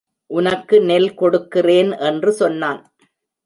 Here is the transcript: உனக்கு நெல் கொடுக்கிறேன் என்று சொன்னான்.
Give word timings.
உனக்கு 0.31 0.81
நெல் 0.81 1.13
கொடுக்கிறேன் 1.13 1.91
என்று 1.91 2.31
சொன்னான். 2.31 2.81